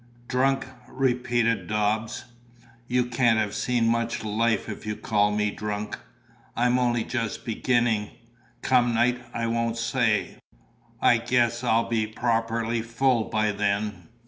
[0.27, 2.25] "Drunk!" repeated Dobbs.
[2.87, 5.99] "You can't have seen much life if you call me drunk.
[6.55, 8.09] I'm only just beginning.
[8.63, 10.39] Come night, I won't say;
[11.03, 14.07] I guess I'll be properly full by then.